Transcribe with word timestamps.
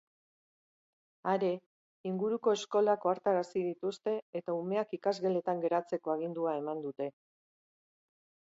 Are, 1.33 1.49
inguruko 2.11 2.53
eskolak 2.59 3.05
ohartarazi 3.09 3.63
dituzte 3.67 4.15
eta 4.41 4.57
umeak 4.63 4.97
ikasgeletan 4.99 5.63
geratzeko 5.67 6.15
agindua 6.15 6.57
eman 6.63 6.83
dute. 6.89 7.13